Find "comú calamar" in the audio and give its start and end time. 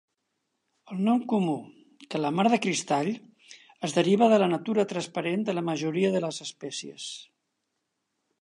1.33-2.45